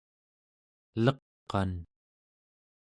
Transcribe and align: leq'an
leq'an 1.03 1.71